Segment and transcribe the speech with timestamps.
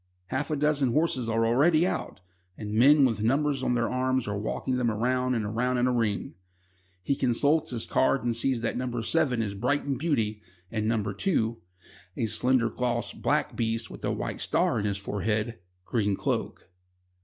[0.29, 2.21] Half a dozen horses are already out,
[2.57, 5.91] and men with numbers on their arms are walking them round and round in a
[5.93, 6.33] ring.
[7.03, 9.01] He consults his card and sees that No.
[9.01, 10.41] 7 is Brighton Beauty,
[10.71, 11.03] and No.
[11.03, 11.57] 2
[12.17, 16.71] (a slender, glossy, black beast with a white star in his forehead) Green Cloak.